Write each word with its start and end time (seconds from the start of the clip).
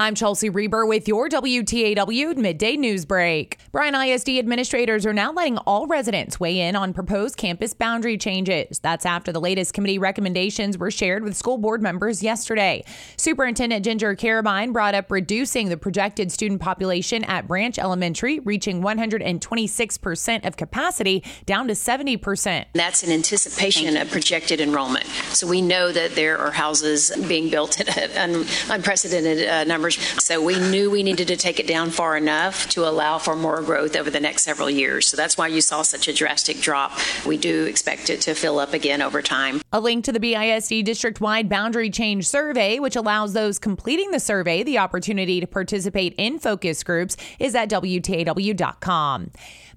I'm 0.00 0.14
Chelsea 0.14 0.48
Reber 0.48 0.86
with 0.86 1.06
your 1.08 1.28
WTAW 1.28 2.34
midday 2.38 2.78
news 2.78 3.04
break. 3.04 3.58
Bryan 3.70 3.94
ISD 3.94 4.30
administrators 4.30 5.04
are 5.04 5.12
now 5.12 5.30
letting 5.30 5.58
all 5.58 5.86
residents 5.86 6.40
weigh 6.40 6.60
in 6.60 6.74
on 6.74 6.94
proposed 6.94 7.36
campus 7.36 7.74
boundary 7.74 8.16
changes. 8.16 8.78
That's 8.78 9.04
after 9.04 9.30
the 9.30 9.42
latest 9.42 9.74
committee 9.74 9.98
recommendations 9.98 10.78
were 10.78 10.90
shared 10.90 11.22
with 11.22 11.36
school 11.36 11.58
board 11.58 11.82
members 11.82 12.22
yesterday. 12.22 12.82
Superintendent 13.18 13.84
Ginger 13.84 14.16
Carabine 14.16 14.72
brought 14.72 14.94
up 14.94 15.10
reducing 15.10 15.68
the 15.68 15.76
projected 15.76 16.32
student 16.32 16.62
population 16.62 17.22
at 17.24 17.46
Branch 17.46 17.78
Elementary, 17.78 18.38
reaching 18.38 18.80
126% 18.80 20.46
of 20.46 20.56
capacity 20.56 21.22
down 21.44 21.68
to 21.68 21.74
70%. 21.74 22.64
That's 22.72 23.02
in 23.02 23.12
anticipation 23.12 23.98
of 23.98 24.10
projected 24.10 24.62
enrollment. 24.62 25.04
So 25.34 25.46
we 25.46 25.60
know 25.60 25.92
that 25.92 26.14
there 26.14 26.38
are 26.38 26.52
houses 26.52 27.14
being 27.28 27.50
built 27.50 27.78
at 27.98 28.16
un- 28.16 28.46
unprecedented 28.70 29.46
uh, 29.46 29.64
numbers. 29.98 30.24
So 30.24 30.42
we 30.42 30.58
knew 30.58 30.90
we 30.90 31.02
needed 31.02 31.28
to 31.28 31.36
take 31.36 31.60
it 31.60 31.66
down 31.66 31.90
far 31.90 32.16
enough 32.16 32.68
to 32.70 32.86
allow 32.86 33.18
for 33.18 33.36
more 33.36 33.62
growth 33.62 33.96
over 33.96 34.10
the 34.10 34.20
next 34.20 34.42
several 34.42 34.70
years. 34.70 35.06
So 35.06 35.16
that's 35.16 35.36
why 35.36 35.48
you 35.48 35.60
saw 35.60 35.82
such 35.82 36.08
a 36.08 36.12
drastic 36.12 36.60
drop. 36.60 36.92
We 37.26 37.36
do 37.36 37.64
expect 37.64 38.10
it 38.10 38.20
to 38.22 38.34
fill 38.34 38.58
up 38.58 38.72
again 38.72 39.02
over 39.02 39.22
time. 39.22 39.60
A 39.72 39.80
link 39.80 40.04
to 40.04 40.12
the 40.12 40.20
BISD 40.20 40.84
district 40.84 41.20
wide 41.20 41.48
boundary 41.48 41.90
change 41.90 42.26
survey, 42.26 42.78
which 42.78 42.96
allows 42.96 43.32
those 43.32 43.58
completing 43.58 44.10
the 44.10 44.20
survey 44.20 44.62
the 44.62 44.78
opportunity 44.78 45.40
to 45.40 45.46
participate 45.46 46.14
in 46.18 46.38
focus 46.38 46.82
groups, 46.82 47.16
is 47.38 47.54
at 47.54 47.70
WTAW.com. 47.70 49.30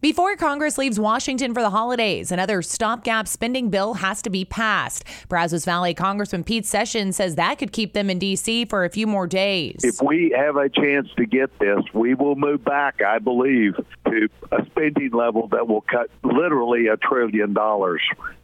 Before 0.04 0.36
Congress 0.36 0.78
leaves 0.78 1.00
Washington 1.00 1.54
for 1.54 1.62
the 1.62 1.70
holidays, 1.70 2.30
another 2.30 2.62
stopgap 2.62 3.26
spending 3.26 3.70
bill 3.70 3.94
has 3.94 4.22
to 4.24 4.30
be 4.30 4.44
passed. 4.44 5.06
Brazos 5.30 5.64
Valley 5.64 5.94
Congressman 5.94 6.44
Pete 6.44 6.66
Sessions 6.66 7.16
says 7.16 7.36
that 7.36 7.58
could 7.58 7.72
keep 7.72 7.94
them 7.94 8.10
in 8.10 8.20
D.C. 8.20 8.66
for 8.66 8.84
a 8.84 8.90
few 8.90 9.08
more 9.08 9.28
days. 9.28 9.80
If 9.82 10.02
we 10.04 10.34
have 10.36 10.58
a 10.58 10.70
chance 10.70 11.08
to 11.18 11.26
get 11.26 11.58
this, 11.60 11.82
we 11.94 12.14
will 12.14 12.36
move 12.36 12.64
back, 12.64 13.02
I 13.02 13.20
believe, 13.20 13.76
to 14.08 14.30
a 14.52 14.66
spending 14.66 15.12
level 15.12 15.48
that 15.50 15.68
will 15.68 15.82
cut 15.82 16.10
literally 16.24 16.88
a 16.88 16.98
trillion 16.98 17.54
dollars 17.54 18.02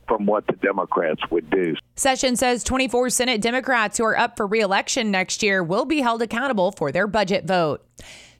from 0.07 0.25
what 0.25 0.47
the 0.47 0.53
Democrats 0.53 1.21
would 1.29 1.49
do. 1.49 1.75
Sessions 1.95 2.39
says 2.39 2.63
24 2.63 3.09
Senate 3.11 3.41
Democrats 3.41 3.97
who 3.97 4.05
are 4.05 4.17
up 4.17 4.37
for 4.37 4.47
reelection 4.47 5.11
next 5.11 5.43
year 5.43 5.63
will 5.63 5.85
be 5.85 6.01
held 6.01 6.21
accountable 6.21 6.71
for 6.71 6.91
their 6.91 7.07
budget 7.07 7.45
vote. 7.45 7.85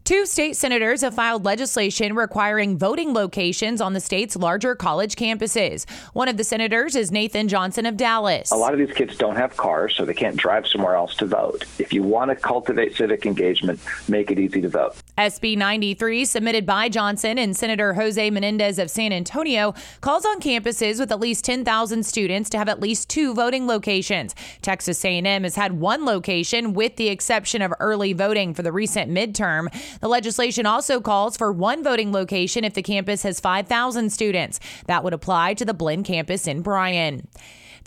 Two 0.03 0.25
state 0.25 0.55
senators 0.55 1.02
have 1.02 1.14
filed 1.14 1.45
legislation 1.45 2.16
requiring 2.16 2.78
voting 2.78 3.14
locations 3.14 3.80
on 3.80 3.94
the 3.94 4.00
state's 4.00 4.36
larger 4.36 4.73
college 4.73 5.16
campuses. 5.16 5.88
One 6.14 6.28
of 6.28 6.38
the 6.38 6.44
senators 6.44 6.95
is 6.95 7.11
Nathan 7.11 7.47
Johnson 7.47 7.86
of 7.86 7.95
Dallas. 7.95 8.50
A 8.52 8.56
lot 8.56 8.73
of 8.73 8.80
these 8.80 8.91
kids 8.91 9.17
don't 9.17 9.36
have 9.36 9.56
cars, 9.56 9.95
so 9.95 10.06
they 10.06 10.16
can't 10.16 10.36
drive 10.36 10.66
somewhere 10.66 10.95
else 10.95 11.16
to 11.17 11.28
vote. 11.28 11.66
If 11.78 11.94
you 11.94 12.02
want 12.02 12.30
to 12.31 12.36
cultivate 12.36 12.95
civic 12.95 13.25
engagement, 13.25 13.80
make 14.08 14.31
it 14.31 14.39
easy 14.39 14.61
to 14.61 14.69
vote. 14.69 14.95
SB 15.20 15.58
93, 15.58 16.23
submitted 16.23 16.66
by 16.66 16.88
Johnson 16.88 17.38
and 17.38 17.53
Senator 17.53 17.94
Jose 17.95 18.30
Menendez 18.30 18.80
of 18.80 18.89
San 18.89 19.12
Antonio, 19.12 19.73
calls 20.00 20.23
on 20.23 20.39
campuses 20.39 20.98
with 20.98 21.12
at 21.12 21.20
least 21.20 21.44
10,000 21.44 22.06
students 22.06 22.50
to 22.50 22.58
have 22.58 22.70
at 22.70 22.80
least 22.80 23.09
two 23.09 23.34
voting 23.34 23.67
locations. 23.67 24.34
Texas 24.62 25.03
A&M 25.03 25.44
has 25.44 25.58
had 25.58 25.73
one 25.73 26.06
location 26.06 26.72
with 26.73 26.95
the 26.95 27.09
exception 27.09 27.62
of 27.62 27.73
early 27.81 28.14
voting 28.14 28.53
for 28.53 28.62
the 28.62 28.72
recent 28.72 29.12
midterm. 29.12 29.67
The 30.00 30.08
legislation 30.08 30.66
also 30.66 31.02
calls 31.02 31.36
for 31.36 31.52
one 31.52 31.84
voting 31.84 32.14
location 32.14 32.64
if 32.64 32.73
the 32.73 32.81
campus 32.81 33.23
has 33.23 33.42
5,000 33.42 34.12
students. 34.12 34.62
That 34.86 35.03
would 35.03 35.14
apply 35.14 35.56
to 35.56 35.66
the 35.66 35.73
Blinn 35.73 36.03
campus 36.03 36.47
in 36.47 36.62
Bryan. 36.62 37.28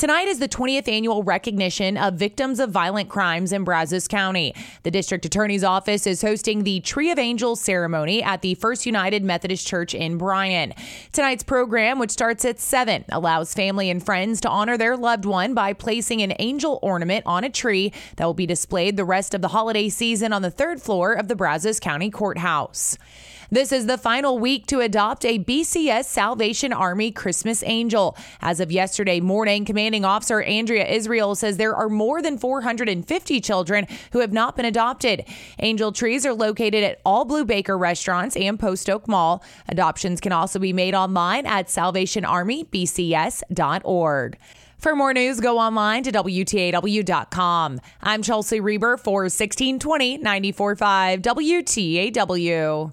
Tonight 0.03 0.27
is 0.27 0.41
the 0.41 0.48
20th 0.48 0.89
annual 0.89 1.22
recognition 1.22 1.97
of 1.97 2.14
victims 2.14 2.58
of 2.58 2.72
violent 2.72 3.08
crimes 3.08 3.53
in 3.53 3.62
Brazos 3.62 4.08
County. 4.08 4.53
The 4.83 4.91
district 4.91 5.25
attorney's 5.25 5.62
office 5.62 6.08
is 6.08 6.22
hosting 6.22 6.64
the 6.64 6.81
Tree 6.81 7.12
of 7.12 7.20
Angels 7.20 7.61
ceremony 7.61 8.20
at 8.20 8.42
the 8.42 8.56
First 8.56 8.84
United 8.84 9.23
Methodist 9.23 9.64
Church 9.64 9.95
in 9.95 10.19
Bryan. 10.19 10.75
Tonight's 11.12 11.45
program, 11.45 12.00
which 12.00 12.11
starts 12.11 12.45
at 12.45 12.58
7, 12.58 13.05
allows 13.11 13.55
family 13.55 13.91
and 13.91 14.05
friends 14.05 14.41
to 14.41 14.48
honor 14.48 14.77
their 14.77 14.96
loved 14.96 15.24
one 15.24 15.55
by 15.55 15.73
placing 15.73 16.20
an 16.20 16.33
angel 16.41 16.80
ornament 16.83 17.24
on 17.24 17.45
a 17.45 17.48
tree 17.48 17.92
that 18.17 18.24
will 18.24 18.35
be 18.35 18.45
displayed 18.45 18.96
the 18.96 19.05
rest 19.05 19.35
of 19.35 19.41
the 19.41 19.46
holiday 19.46 19.89
season 19.89 20.33
on 20.33 20.42
the 20.42 20.51
third 20.51 20.83
floor 20.83 21.12
of 21.12 21.29
the 21.29 21.36
Brazos 21.36 21.79
County 21.79 22.11
Courthouse. 22.11 22.98
This 23.52 23.70
is 23.70 23.85
the 23.85 23.98
final 23.98 24.39
week 24.39 24.64
to 24.68 24.80
adopt 24.80 25.27
a 25.27 25.39
BCS 25.39 26.07
Salvation 26.07 26.73
Army 26.73 27.11
Christmas 27.11 27.63
angel. 27.67 28.17
As 28.40 28.61
of 28.61 28.73
yesterday 28.73 29.20
morning, 29.20 29.67
Commanding 29.67 30.07
Officer 30.07 30.40
Andrea 30.40 30.86
Israel 30.86 31.35
says 31.35 31.58
there 31.58 31.77
are 31.77 31.91
more 31.91 32.23
than 32.23 32.39
450 32.39 33.42
children 33.42 33.86
who 34.12 34.20
have 34.20 34.33
not 34.33 34.57
been 34.57 34.64
adopted. 34.64 35.27
Angel 35.58 35.92
trees 35.92 36.24
are 36.24 36.33
located 36.33 36.83
at 36.83 37.02
all 37.05 37.27
Blue 37.27 37.45
Baker 37.45 37.77
restaurants 37.77 38.36
and 38.36 38.58
Post 38.58 38.89
Oak 38.89 39.07
Mall. 39.07 39.45
Adoptions 39.68 40.18
can 40.18 40.33
also 40.33 40.58
be 40.58 40.73
made 40.73 40.95
online 40.95 41.45
at 41.45 41.67
salvationarmybcs.org. 41.67 44.39
For 44.79 44.96
more 44.96 45.12
news, 45.12 45.41
go 45.41 45.58
online 45.58 46.05
to 46.05 46.11
WTAW.com. 46.11 47.80
I'm 48.01 48.23
Chelsea 48.23 48.61
Reber 48.61 48.96
for 48.96 49.24
1620 49.24 50.17
945 50.17 51.20
WTAW. 51.20 52.92